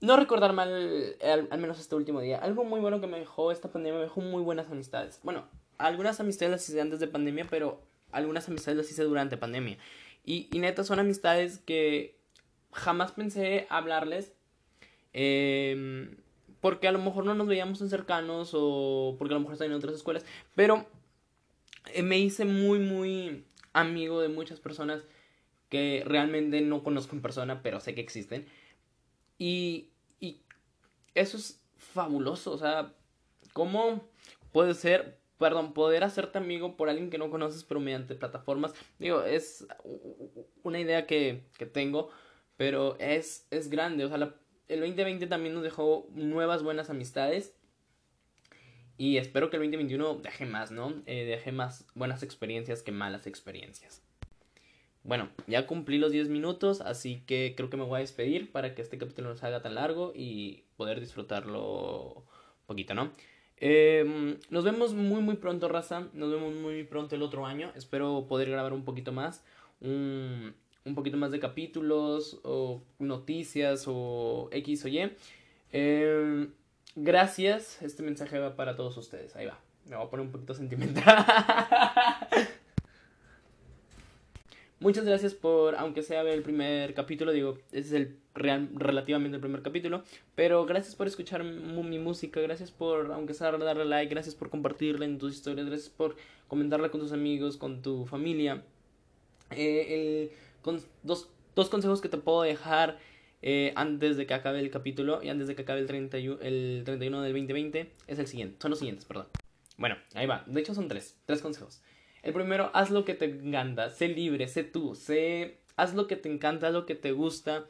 no 0.00 0.16
recordar 0.16 0.52
mal, 0.52 1.16
al, 1.22 1.58
menos 1.58 1.78
este 1.80 1.94
último 1.94 2.20
día. 2.20 2.38
Algo 2.38 2.64
muy 2.64 2.80
bueno 2.80 3.00
que 3.00 3.06
me 3.06 3.18
dejó 3.18 3.52
esta 3.52 3.70
pandemia, 3.70 3.98
me 3.98 4.04
dejó 4.04 4.20
muy 4.20 4.42
buenas 4.42 4.70
amistades. 4.70 5.20
Bueno, 5.22 5.46
algunas 5.78 6.20
amistades 6.20 6.50
las 6.50 6.68
hice 6.68 6.80
antes 6.80 7.00
de 7.00 7.06
pandemia, 7.06 7.46
pero 7.48 7.80
algunas 8.12 8.48
amistades 8.48 8.76
las 8.76 8.90
hice 8.90 9.04
durante 9.04 9.36
pandemia. 9.36 9.78
Y, 10.24 10.48
y 10.52 10.58
neta, 10.58 10.84
son 10.84 10.98
amistades 10.98 11.58
que 11.58 12.16
jamás 12.72 13.12
pensé 13.12 13.66
hablarles. 13.70 14.32
Em, 15.12 16.16
porque 16.60 16.88
a 16.88 16.92
lo 16.92 16.98
mejor 16.98 17.24
no 17.24 17.34
nos 17.34 17.46
veíamos 17.46 17.80
en 17.80 17.88
cercanos 17.88 18.50
o 18.52 19.16
porque 19.18 19.32
a 19.32 19.36
lo 19.36 19.40
mejor 19.40 19.54
están 19.54 19.70
en 19.70 19.76
otras 19.76 19.94
escuelas. 19.94 20.24
Pero 20.54 20.86
eh, 21.94 22.02
me 22.02 22.18
hice 22.18 22.44
muy, 22.44 22.78
muy 22.78 23.44
amigo 23.72 24.20
de 24.20 24.28
muchas 24.28 24.60
personas 24.60 25.02
que 25.68 26.02
realmente 26.06 26.60
no 26.60 26.82
conozco 26.82 27.16
en 27.16 27.22
persona, 27.22 27.62
pero 27.62 27.80
sé 27.80 27.94
que 27.94 28.00
existen. 28.00 28.46
Y, 29.38 29.90
y 30.20 30.40
eso 31.14 31.36
es 31.36 31.62
fabuloso, 31.76 32.52
o 32.52 32.58
sea, 32.58 32.94
¿cómo 33.52 34.08
puede 34.52 34.74
ser, 34.74 35.18
perdón, 35.38 35.74
poder 35.74 36.04
hacerte 36.04 36.38
amigo 36.38 36.76
por 36.76 36.88
alguien 36.88 37.10
que 37.10 37.18
no 37.18 37.30
conoces, 37.30 37.64
pero 37.64 37.80
mediante 37.80 38.14
plataformas? 38.14 38.72
Digo, 38.98 39.22
es 39.22 39.66
una 40.62 40.80
idea 40.80 41.06
que, 41.06 41.44
que 41.58 41.66
tengo, 41.66 42.10
pero 42.56 42.98
es, 42.98 43.46
es 43.50 43.68
grande, 43.68 44.04
o 44.04 44.08
sea, 44.08 44.34
el 44.68 44.80
2020 44.80 45.26
también 45.26 45.54
nos 45.54 45.62
dejó 45.62 46.08
nuevas 46.14 46.62
buenas 46.62 46.90
amistades. 46.90 47.54
Y 48.98 49.18
espero 49.18 49.50
que 49.50 49.56
el 49.56 49.62
2021 49.62 50.16
deje 50.16 50.46
más, 50.46 50.70
¿no? 50.70 51.02
Eh, 51.04 51.24
deje 51.24 51.52
más 51.52 51.86
buenas 51.94 52.22
experiencias 52.22 52.82
que 52.82 52.92
malas 52.92 53.26
experiencias. 53.26 54.02
Bueno, 55.06 55.28
ya 55.46 55.68
cumplí 55.68 55.98
los 55.98 56.10
10 56.10 56.28
minutos, 56.28 56.80
así 56.80 57.22
que 57.26 57.54
creo 57.56 57.70
que 57.70 57.76
me 57.76 57.84
voy 57.84 57.98
a 57.98 58.00
despedir 58.00 58.50
para 58.50 58.74
que 58.74 58.82
este 58.82 58.98
capítulo 58.98 59.28
no 59.28 59.36
se 59.36 59.46
haga 59.46 59.62
tan 59.62 59.76
largo 59.76 60.12
y 60.14 60.64
poder 60.76 60.98
disfrutarlo 60.98 62.24
poquito, 62.66 62.94
¿no? 62.94 63.12
Em, 63.58 64.36
nos 64.50 64.64
vemos 64.64 64.94
muy 64.94 65.22
muy 65.22 65.36
pronto, 65.36 65.68
raza. 65.68 66.08
Nos 66.12 66.30
vemos 66.32 66.54
muy 66.54 66.82
pronto 66.84 67.14
el 67.14 67.22
otro 67.22 67.46
año. 67.46 67.70
Espero 67.76 68.26
poder 68.28 68.50
grabar 68.50 68.72
un 68.72 68.84
poquito 68.84 69.12
más. 69.12 69.44
Un, 69.80 70.54
un 70.84 70.94
poquito 70.94 71.16
más 71.16 71.30
de 71.30 71.38
capítulos 71.38 72.40
o 72.42 72.82
noticias 72.98 73.84
o 73.86 74.48
X 74.52 74.84
o 74.84 74.88
Y. 74.88 75.12
Em, 75.72 76.52
gracias. 76.96 77.80
Este 77.80 78.02
mensaje 78.02 78.38
va 78.40 78.56
para 78.56 78.76
todos 78.76 78.96
ustedes. 78.96 79.36
Ahí 79.36 79.46
va. 79.46 79.58
Me 79.88 79.96
voy 79.96 80.06
a 80.06 80.10
poner 80.10 80.26
un 80.26 80.32
poquito 80.32 80.52
sentimental. 80.52 81.24
Muchas 84.86 85.04
gracias 85.04 85.34
por, 85.34 85.74
aunque 85.74 86.04
sea 86.04 86.22
el 86.22 86.42
primer 86.44 86.94
capítulo, 86.94 87.32
digo, 87.32 87.58
ese 87.72 87.88
es 87.88 87.92
el 87.92 88.16
real, 88.36 88.68
relativamente 88.72 89.34
el 89.34 89.40
primer 89.40 89.60
capítulo, 89.60 90.04
pero 90.36 90.64
gracias 90.64 90.94
por 90.94 91.08
escuchar 91.08 91.42
mi 91.42 91.98
música, 91.98 92.40
gracias 92.40 92.70
por, 92.70 93.10
aunque 93.10 93.34
sea 93.34 93.50
darle 93.50 93.84
like, 93.84 94.14
gracias 94.14 94.36
por 94.36 94.48
compartirla 94.48 95.04
en 95.04 95.18
tus 95.18 95.34
historias, 95.34 95.66
gracias 95.66 95.90
por 95.90 96.14
comentarla 96.46 96.88
con 96.90 97.00
tus 97.00 97.10
amigos, 97.10 97.56
con 97.56 97.82
tu 97.82 98.06
familia. 98.06 98.62
Eh, 99.50 100.30
con 100.62 100.80
dos, 101.02 101.30
dos 101.56 101.68
consejos 101.68 102.00
que 102.00 102.08
te 102.08 102.18
puedo 102.18 102.42
dejar 102.42 103.00
eh, 103.42 103.72
antes 103.74 104.16
de 104.16 104.28
que 104.28 104.34
acabe 104.34 104.60
el 104.60 104.70
capítulo 104.70 105.20
y 105.20 105.30
antes 105.30 105.48
de 105.48 105.56
que 105.56 105.62
acabe 105.62 105.80
el, 105.80 105.88
31, 105.88 106.38
el 106.42 106.82
31 106.84 107.22
del 107.22 107.32
2020 107.32 107.90
es 108.06 108.20
el 108.20 108.28
siguiente, 108.28 108.54
son 108.62 108.70
los 108.70 108.78
siguientes, 108.78 109.04
perdón. 109.04 109.26
Bueno, 109.78 109.96
ahí 110.14 110.26
va, 110.26 110.44
de 110.46 110.60
hecho 110.60 110.76
son 110.76 110.86
tres, 110.86 111.16
tres 111.26 111.42
consejos. 111.42 111.82
El 112.26 112.32
primero, 112.32 112.72
haz 112.74 112.90
lo 112.90 113.04
que 113.04 113.14
te 113.14 113.26
encanta, 113.26 113.88
sé 113.88 114.08
libre, 114.08 114.48
sé 114.48 114.64
tú, 114.64 114.96
sé, 114.96 115.58
haz 115.76 115.94
lo 115.94 116.08
que 116.08 116.16
te 116.16 116.28
encanta, 116.28 116.70
lo 116.70 116.84
que 116.84 116.96
te 116.96 117.12
gusta. 117.12 117.66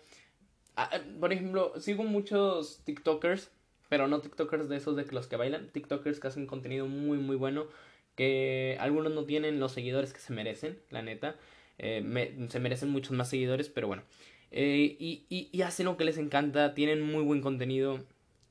Ah, 0.77 0.89
eh, 0.95 1.03
por 1.21 1.31
ejemplo, 1.31 1.75
sigo 1.79 2.05
muchos 2.05 2.81
TikTokers, 2.85 3.51
pero 3.91 4.09
no 4.09 4.23
TikTokers 4.23 4.71
de 4.71 4.79
esos 4.79 4.97
de 4.97 5.05
los 5.13 5.27
que 5.27 5.37
bailan, 5.37 5.69
TikTokers 5.73 6.21
que 6.21 6.29
hacen 6.29 6.47
contenido 6.47 6.87
muy 6.87 7.19
muy 7.19 7.37
bueno, 7.37 7.67
que 8.15 8.79
algunos 8.81 9.13
no 9.13 9.27
tienen 9.27 9.61
los 9.61 9.73
seguidores 9.73 10.15
que 10.15 10.21
se 10.21 10.33
merecen, 10.33 10.79
la 10.89 11.03
neta. 11.03 11.37
Eh, 11.77 12.47
se 12.49 12.59
merecen 12.59 12.89
muchos 12.89 13.13
más 13.13 13.29
seguidores, 13.29 13.69
pero 13.69 13.89
bueno. 13.89 14.05
Eh, 14.53 14.97
y, 14.99 15.27
y, 15.29 15.61
hacen 15.61 15.85
lo 15.85 15.99
que 15.99 16.05
les 16.07 16.17
encanta, 16.17 16.73
tienen 16.73 17.03
muy 17.03 17.23
buen 17.25 17.43
contenido 17.43 17.99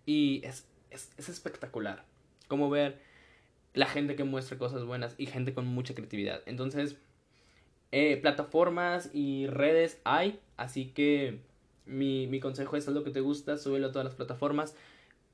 y 0.06 0.42
es, 0.46 0.68
es, 0.92 1.12
es 1.18 1.30
espectacular. 1.30 2.06
Como 2.48 2.70
ver 2.70 3.00
la 3.76 3.86
gente 3.88 4.16
que 4.16 4.24
muestra 4.24 4.58
cosas 4.58 4.86
buenas 4.86 5.16
y 5.18 5.28
gente 5.28 5.54
con 5.54 5.68
mucha 5.68 5.94
creatividad. 5.94 6.42
Entonces, 6.46 6.98
eh, 7.92 8.18
plataformas 8.18 9.10
y 9.14 9.48
redes 9.48 10.00
hay, 10.04 10.40
así 10.58 10.88
que 10.88 11.40
mi, 11.86 12.28
mi 12.28 12.40
consejo 12.40 12.76
es 12.78 12.88
haz 12.88 12.94
lo 12.94 13.04
que 13.04 13.12
te 13.12 13.22
gusta, 13.22 13.58
súbelo 13.58 13.88
a 13.88 13.92
todas 13.92 14.06
las 14.06 14.16
plataformas, 14.16 14.76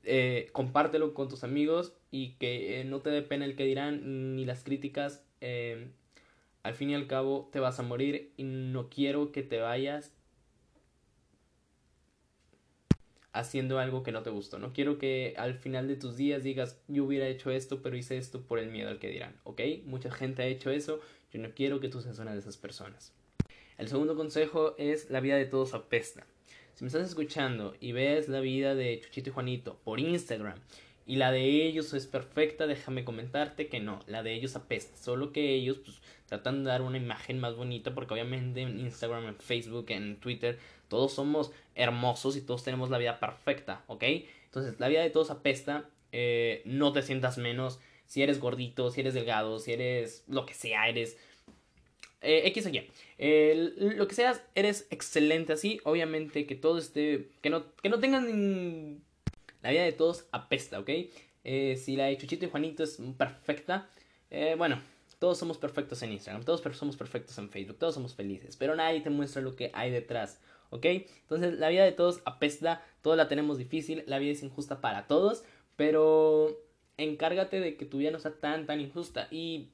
eh, 0.04 0.50
compártelo 0.52 1.14
con 1.14 1.28
tus 1.28 1.44
amigos 1.44 1.94
y 2.10 2.32
que 2.32 2.80
eh, 2.80 2.84
no 2.84 3.00
te 3.00 3.10
dé 3.10 3.22
pena 3.22 3.44
el 3.44 3.56
que 3.56 3.64
dirán 3.64 4.36
ni 4.36 4.44
las 4.44 4.64
críticas. 4.64 5.24
al 6.62 6.74
fin 6.74 6.90
y 6.90 6.94
al 6.94 7.06
cabo 7.08 7.48
te 7.52 7.58
vas 7.60 7.80
a 7.80 7.82
morir 7.82 8.32
y 8.36 8.44
no 8.44 8.88
quiero 8.88 9.32
que 9.32 9.42
te 9.42 9.58
vayas 9.58 10.12
haciendo 13.32 13.78
algo 13.78 14.02
que 14.02 14.12
no 14.12 14.22
te 14.22 14.30
gustó. 14.30 14.58
No 14.58 14.72
quiero 14.72 14.98
que 14.98 15.34
al 15.36 15.54
final 15.54 15.88
de 15.88 15.96
tus 15.96 16.16
días 16.16 16.42
digas, 16.42 16.78
yo 16.88 17.04
hubiera 17.04 17.26
hecho 17.26 17.50
esto, 17.50 17.82
pero 17.82 17.96
hice 17.96 18.18
esto 18.18 18.42
por 18.42 18.58
el 18.58 18.70
miedo 18.70 18.90
al 18.90 18.98
que 18.98 19.08
dirán, 19.08 19.36
¿ok? 19.44 19.60
Mucha 19.84 20.10
gente 20.10 20.42
ha 20.42 20.46
hecho 20.46 20.70
eso, 20.70 21.00
yo 21.32 21.40
no 21.40 21.50
quiero 21.54 21.80
que 21.80 21.88
tú 21.88 22.00
seas 22.00 22.18
una 22.18 22.32
de 22.32 22.38
esas 22.38 22.56
personas. 22.56 23.12
El 23.78 23.88
segundo 23.88 24.16
consejo 24.16 24.74
es 24.78 25.10
la 25.10 25.20
vida 25.20 25.36
de 25.36 25.46
todos 25.46 25.74
apesta. 25.74 26.26
Si 26.74 26.84
me 26.84 26.88
estás 26.88 27.08
escuchando 27.08 27.74
y 27.80 27.92
ves 27.92 28.28
la 28.28 28.40
vida 28.40 28.74
de 28.74 29.00
Chuchito 29.00 29.30
y 29.30 29.32
Juanito 29.32 29.78
por 29.84 30.00
Instagram 30.00 30.58
y 31.06 31.16
la 31.16 31.32
de 31.32 31.66
ellos 31.66 31.92
es 31.94 32.06
perfecta, 32.06 32.66
déjame 32.66 33.04
comentarte 33.04 33.68
que 33.68 33.80
no, 33.80 34.00
la 34.06 34.22
de 34.22 34.34
ellos 34.34 34.56
apesta, 34.56 34.96
solo 34.96 35.32
que 35.32 35.54
ellos 35.54 35.78
pues 35.78 36.00
tratan 36.26 36.64
de 36.64 36.70
dar 36.70 36.82
una 36.82 36.96
imagen 36.96 37.40
más 37.40 37.56
bonita 37.56 37.94
porque 37.94 38.14
obviamente 38.14 38.62
en 38.62 38.78
Instagram, 38.78 39.26
en 39.26 39.36
Facebook, 39.36 39.86
en 39.88 40.16
Twitter 40.20 40.58
todos 40.88 41.12
somos 41.12 41.52
hermosos 41.74 42.36
y 42.36 42.42
todos 42.42 42.62
tenemos 42.62 42.90
la 42.90 42.98
vida 42.98 43.18
perfecta, 43.18 43.82
¿ok? 43.86 44.04
Entonces, 44.44 44.78
la 44.78 44.88
vida 44.88 45.00
de 45.00 45.08
todos 45.08 45.30
apesta, 45.30 45.88
eh, 46.12 46.60
no 46.66 46.92
te 46.92 47.00
sientas 47.00 47.38
menos 47.38 47.80
si 48.12 48.22
eres 48.22 48.40
gordito, 48.40 48.90
si 48.90 49.00
eres 49.00 49.14
delgado, 49.14 49.58
si 49.58 49.72
eres 49.72 50.22
lo 50.28 50.44
que 50.44 50.52
sea, 50.52 50.86
eres... 50.90 51.16
Eh, 52.20 52.42
X 52.48 52.66
o 52.66 52.68
Y. 52.68 52.90
lo 53.96 54.06
que 54.06 54.14
seas, 54.14 54.44
eres 54.54 54.86
excelente 54.90 55.54
así. 55.54 55.80
Obviamente 55.84 56.46
que 56.46 56.54
todo 56.54 56.76
esté... 56.76 57.30
Que 57.40 57.48
no, 57.48 57.74
que 57.76 57.88
no 57.88 57.98
tengan... 58.00 59.02
La 59.62 59.70
vida 59.70 59.82
de 59.82 59.92
todos 59.92 60.26
apesta, 60.32 60.78
¿ok? 60.80 60.90
Eh, 61.44 61.76
si 61.76 61.96
la 61.96 62.06
de 62.06 62.16
Chuchito 62.18 62.44
y 62.44 62.50
Juanito 62.50 62.84
es 62.84 62.98
perfecta, 63.16 63.88
bueno, 64.56 64.80
todos 65.18 65.38
somos 65.38 65.58
perfectos 65.58 66.02
en 66.02 66.12
Instagram, 66.12 66.44
todos 66.44 66.62
somos 66.76 66.96
perfectos 66.96 67.36
en 67.38 67.50
Facebook, 67.50 67.78
todos 67.78 67.94
somos 67.94 68.14
felices, 68.14 68.56
pero 68.56 68.74
nadie 68.74 69.00
te 69.02 69.10
muestra 69.10 69.42
lo 69.42 69.54
que 69.54 69.70
hay 69.74 69.90
detrás. 69.90 70.40
¿ok? 70.72 70.86
Entonces 70.86 71.58
la 71.58 71.68
vida 71.68 71.84
de 71.84 71.92
todos 71.92 72.22
apesta, 72.24 72.82
todos 73.02 73.16
la 73.16 73.28
tenemos 73.28 73.58
difícil, 73.58 74.04
la 74.06 74.18
vida 74.18 74.32
es 74.32 74.42
injusta 74.42 74.80
para 74.80 75.06
todos, 75.06 75.44
pero 75.76 76.58
encárgate 76.96 77.60
de 77.60 77.76
que 77.76 77.84
tu 77.84 77.98
vida 77.98 78.10
no 78.10 78.18
sea 78.18 78.32
tan, 78.32 78.66
tan 78.66 78.80
injusta. 78.80 79.28
Y 79.30 79.68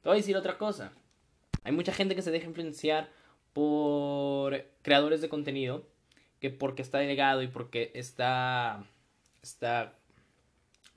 te 0.00 0.08
voy 0.08 0.12
a 0.12 0.20
decir 0.20 0.36
otra 0.36 0.56
cosa. 0.56 0.92
Hay 1.64 1.72
mucha 1.72 1.92
gente 1.92 2.14
que 2.14 2.22
se 2.22 2.30
deja 2.30 2.46
influenciar 2.46 3.10
por 3.52 4.64
creadores 4.82 5.20
de 5.20 5.28
contenido 5.28 5.84
que 6.38 6.50
porque 6.50 6.82
está 6.82 6.98
delegado 6.98 7.42
y 7.42 7.48
porque 7.48 7.90
está 7.94 8.86
está 9.42 9.94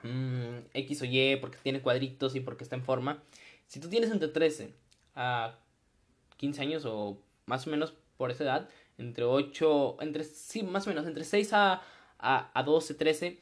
mm, 0.04 0.68
X 0.74 1.02
o 1.02 1.06
Y, 1.06 1.38
porque 1.38 1.58
tiene 1.64 1.82
cuadritos 1.82 2.36
y 2.36 2.40
porque 2.40 2.64
está 2.64 2.76
en 2.76 2.84
forma. 2.84 3.24
Si 3.68 3.80
tú 3.80 3.90
tienes 3.90 4.12
entre 4.12 4.28
13 4.28 4.74
a 5.16 5.56
15 6.38 6.62
años 6.62 6.86
o 6.86 7.18
más 7.46 7.68
o 7.68 7.70
menos 7.70 7.94
por 8.18 8.32
esa 8.32 8.44
edad, 8.44 8.70
entre 8.98 9.24
8, 9.24 9.98
entre, 10.02 10.24
sí, 10.24 10.64
más 10.64 10.86
o 10.88 10.90
menos, 10.90 11.06
entre 11.06 11.24
6 11.24 11.54
a, 11.54 11.82
a, 12.20 12.52
a 12.54 12.64
12, 12.64 12.94
13, 12.94 13.40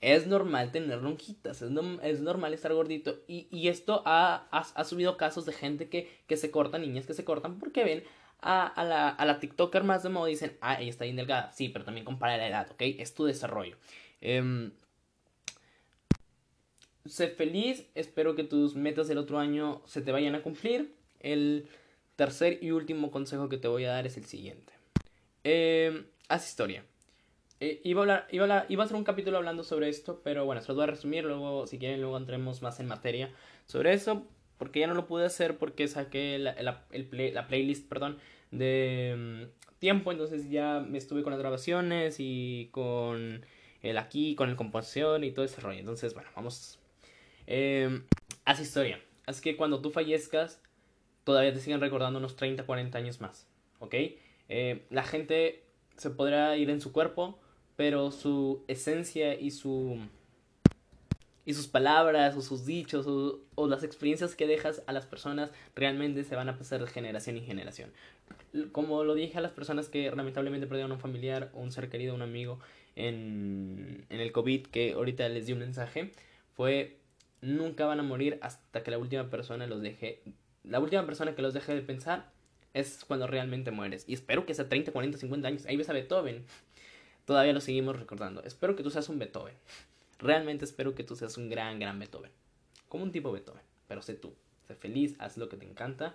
es 0.00 0.26
normal 0.26 0.72
tener 0.72 1.02
lonjitas, 1.02 1.62
es, 1.62 1.70
es 2.02 2.20
normal 2.20 2.54
estar 2.54 2.72
gordito. 2.72 3.18
Y, 3.26 3.48
y 3.50 3.68
esto 3.68 4.02
ha, 4.04 4.46
ha, 4.50 4.60
ha, 4.60 4.84
subido 4.84 5.16
casos 5.16 5.46
de 5.46 5.52
gente 5.52 5.88
que, 5.88 6.08
que 6.26 6.36
se 6.36 6.50
corta, 6.50 6.78
niñas 6.78 7.06
que 7.06 7.14
se 7.14 7.24
cortan 7.24 7.58
porque 7.58 7.84
ven 7.84 8.04
a, 8.46 8.84
la, 8.84 9.08
a 9.08 9.24
la 9.24 9.40
TikToker 9.40 9.82
más 9.82 10.02
de 10.02 10.08
moda 10.08 10.28
dicen, 10.28 10.56
ah, 10.60 10.80
ella 10.80 10.90
está 10.90 11.04
bien 11.04 11.16
delgada. 11.16 11.52
Sí, 11.52 11.68
pero 11.68 11.84
también 11.84 12.04
compara 12.04 12.36
la 12.36 12.48
edad, 12.48 12.70
¿ok? 12.70 12.80
Es 12.80 13.14
tu 13.14 13.24
desarrollo. 13.24 13.76
Eh, 14.20 14.70
sé 17.08 17.28
feliz, 17.28 17.86
espero 17.94 18.34
que 18.34 18.44
tus 18.44 18.74
metas 18.74 19.08
del 19.08 19.18
otro 19.18 19.38
año 19.38 19.82
se 19.86 20.00
te 20.00 20.12
vayan 20.12 20.34
a 20.34 20.42
cumplir. 20.42 20.94
El 21.20 21.68
tercer 22.16 22.58
y 22.62 22.70
último 22.70 23.10
consejo 23.10 23.48
que 23.48 23.58
te 23.58 23.68
voy 23.68 23.84
a 23.84 23.90
dar 23.90 24.06
es 24.06 24.16
el 24.16 24.24
siguiente. 24.24 24.72
Eh, 25.44 26.06
haz 26.28 26.48
historia. 26.48 26.84
Eh, 27.58 27.80
iba, 27.84 28.00
a 28.00 28.02
hablar, 28.02 28.28
iba, 28.30 28.44
a 28.44 28.66
iba, 28.68 28.82
a 28.82 28.86
hacer 28.86 28.96
un 28.96 29.04
capítulo 29.04 29.38
hablando 29.38 29.64
sobre 29.64 29.88
esto, 29.88 30.20
pero 30.22 30.44
bueno, 30.44 30.60
se 30.60 30.68
lo 30.68 30.74
voy 30.74 30.84
a 30.84 30.88
resumir. 30.88 31.24
Luego, 31.24 31.66
si 31.66 31.78
quieren, 31.78 32.00
luego 32.00 32.16
entremos 32.16 32.62
más 32.62 32.80
en 32.80 32.86
materia 32.86 33.30
sobre 33.66 33.92
eso. 33.92 34.26
Porque 34.58 34.80
ya 34.80 34.86
no 34.86 34.94
lo 34.94 35.06
pude 35.06 35.26
hacer 35.26 35.58
porque 35.58 35.86
saqué 35.86 36.38
la, 36.38 36.54
la, 36.62 36.86
la 36.90 37.46
playlist 37.46 37.86
perdón, 37.88 38.18
de 38.50 39.48
mm, 39.48 39.78
tiempo. 39.78 40.12
Entonces 40.12 40.50
ya 40.50 40.80
me 40.80 40.98
estuve 40.98 41.22
con 41.22 41.32
las 41.32 41.40
grabaciones 41.40 42.16
y 42.18 42.68
con 42.72 43.44
el 43.82 43.98
aquí, 43.98 44.34
con 44.34 44.50
el 44.50 44.56
composición 44.56 45.24
y 45.24 45.32
todo 45.32 45.44
ese 45.44 45.60
rollo. 45.60 45.78
Entonces, 45.78 46.14
bueno, 46.14 46.30
vamos. 46.34 46.78
Eh, 47.46 48.02
haz 48.44 48.60
historia. 48.60 49.00
Así 49.26 49.42
que 49.42 49.56
cuando 49.56 49.80
tú 49.80 49.90
fallezcas, 49.90 50.60
todavía 51.24 51.52
te 51.52 51.60
siguen 51.60 51.80
recordando 51.80 52.18
unos 52.18 52.36
30, 52.36 52.64
40 52.64 52.98
años 52.98 53.20
más, 53.20 53.48
¿ok? 53.80 53.94
Eh, 54.48 54.86
la 54.90 55.02
gente 55.02 55.64
se 55.96 56.10
podrá 56.10 56.56
ir 56.56 56.70
en 56.70 56.80
su 56.80 56.92
cuerpo, 56.92 57.38
pero 57.74 58.12
su 58.12 58.64
esencia 58.68 59.38
y 59.38 59.50
su 59.50 59.98
y 61.44 61.54
sus 61.54 61.68
palabras 61.68 62.36
o 62.36 62.42
sus 62.42 62.66
dichos 62.66 63.06
o, 63.06 63.40
o, 63.54 63.68
las 63.68 63.84
experiencias 63.84 64.34
que 64.34 64.48
dejas 64.48 64.82
a 64.88 64.92
las 64.92 65.06
personas 65.06 65.52
realmente 65.76 66.24
se 66.24 66.34
van 66.34 66.48
a 66.48 66.58
pasar 66.58 66.80
de 66.80 66.88
generación 66.88 67.36
en 67.36 67.44
generación. 67.44 67.92
Como 68.72 69.04
lo 69.04 69.14
dije 69.14 69.38
a 69.38 69.40
las 69.40 69.52
personas 69.52 69.88
que 69.88 70.10
lamentablemente 70.10 70.66
perdieron 70.66 70.92
a 70.92 70.94
un 70.94 71.00
familiar 71.00 71.50
un 71.52 71.72
ser 71.72 71.88
querido, 71.88 72.14
un 72.14 72.22
amigo 72.22 72.58
en, 72.94 74.06
en 74.08 74.20
el 74.20 74.32
COVID, 74.32 74.66
que 74.66 74.92
ahorita 74.92 75.28
les 75.28 75.46
di 75.46 75.52
un 75.52 75.58
mensaje, 75.58 76.12
fue 76.54 76.96
nunca 77.42 77.84
van 77.84 78.00
a 78.00 78.02
morir 78.02 78.38
hasta 78.40 78.82
que 78.82 78.90
la 78.90 78.98
última 78.98 79.28
persona 79.28 79.66
los 79.66 79.82
deje 79.82 80.22
la 80.66 80.80
última 80.80 81.06
persona 81.06 81.34
que 81.34 81.42
los 81.42 81.54
deje 81.54 81.74
de 81.74 81.82
pensar 81.82 82.30
es 82.74 83.04
cuando 83.06 83.26
realmente 83.26 83.70
mueres. 83.70 84.04
Y 84.06 84.14
espero 84.14 84.44
que 84.44 84.54
sea 84.54 84.68
30, 84.68 84.92
40, 84.92 85.18
50 85.18 85.48
años. 85.48 85.66
Ahí 85.66 85.76
ves 85.76 85.88
a 85.88 85.92
Beethoven. 85.92 86.44
Todavía 87.24 87.52
lo 87.52 87.60
seguimos 87.60 87.98
recordando. 87.98 88.42
Espero 88.42 88.76
que 88.76 88.82
tú 88.82 88.90
seas 88.90 89.08
un 89.08 89.18
Beethoven. 89.18 89.54
Realmente 90.18 90.64
espero 90.64 90.94
que 90.94 91.04
tú 91.04 91.16
seas 91.16 91.36
un 91.38 91.48
gran, 91.48 91.78
gran 91.78 91.98
Beethoven. 91.98 92.30
Como 92.88 93.04
un 93.04 93.12
tipo 93.12 93.32
Beethoven. 93.32 93.62
Pero 93.88 94.02
sé 94.02 94.14
tú. 94.14 94.34
Sé 94.66 94.74
feliz, 94.74 95.14
haz 95.18 95.36
lo 95.36 95.48
que 95.48 95.56
te 95.56 95.64
encanta. 95.64 96.14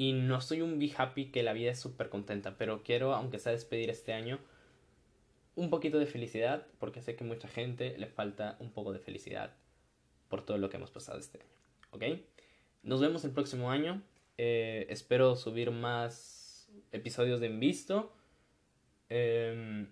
Y 0.00 0.14
no 0.14 0.40
soy 0.40 0.62
un 0.62 0.78
be 0.78 0.90
happy 0.96 1.26
que 1.26 1.42
la 1.42 1.52
vida 1.52 1.72
es 1.72 1.78
súper 1.78 2.08
contenta. 2.08 2.56
Pero 2.56 2.82
quiero, 2.82 3.12
aunque 3.12 3.38
sea 3.38 3.52
despedir 3.52 3.90
este 3.90 4.14
año, 4.14 4.38
un 5.56 5.68
poquito 5.68 5.98
de 5.98 6.06
felicidad. 6.06 6.66
Porque 6.78 7.02
sé 7.02 7.16
que 7.16 7.24
mucha 7.24 7.48
gente 7.48 7.98
le 7.98 8.06
falta 8.06 8.56
un 8.60 8.70
poco 8.70 8.94
de 8.94 8.98
felicidad 8.98 9.52
por 10.30 10.42
todo 10.42 10.56
lo 10.56 10.70
que 10.70 10.78
hemos 10.78 10.90
pasado 10.90 11.18
este 11.18 11.40
año. 11.40 11.50
¿Ok? 11.90 12.04
Nos 12.82 13.02
vemos 13.02 13.26
el 13.26 13.32
próximo 13.32 13.70
año. 13.70 14.02
Eh, 14.38 14.86
espero 14.88 15.36
subir 15.36 15.70
más 15.70 16.70
episodios 16.92 17.38
de 17.38 17.48
Envisto. 17.48 18.10
Eh, 19.10 19.86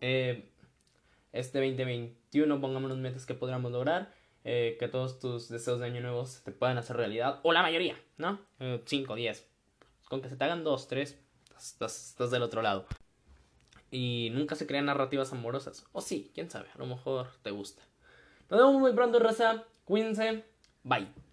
eh, 0.00 0.50
este 1.30 1.58
2021 1.58 2.60
pongámonos 2.60 2.98
metas 2.98 3.24
que 3.24 3.34
podamos 3.34 3.70
lograr. 3.70 4.17
Eh, 4.50 4.78
que 4.80 4.88
todos 4.88 5.18
tus 5.18 5.50
deseos 5.50 5.78
de 5.78 5.84
año 5.84 6.00
nuevo 6.00 6.24
se 6.24 6.40
te 6.42 6.52
puedan 6.52 6.78
hacer 6.78 6.96
realidad. 6.96 7.38
O 7.42 7.52
la 7.52 7.60
mayoría, 7.60 8.00
¿no? 8.16 8.40
5, 8.86 9.14
10. 9.14 9.46
Con 10.08 10.22
que 10.22 10.30
se 10.30 10.36
te 10.36 10.44
hagan 10.44 10.64
2, 10.64 10.88
3, 10.88 11.18
estás, 11.58 12.08
estás 12.08 12.30
del 12.30 12.42
otro 12.42 12.62
lado. 12.62 12.86
Y 13.90 14.30
nunca 14.32 14.54
se 14.54 14.66
crean 14.66 14.86
narrativas 14.86 15.34
amorosas. 15.34 15.84
O 15.92 16.00
sí, 16.00 16.30
quién 16.34 16.48
sabe, 16.48 16.68
a 16.74 16.78
lo 16.78 16.86
mejor 16.86 17.28
te 17.42 17.50
gusta. 17.50 17.82
Nos 18.48 18.58
vemos 18.58 18.80
muy 18.80 18.94
pronto, 18.94 19.18
raza. 19.18 19.64
Cuídense. 19.84 20.44
Bye. 20.82 21.27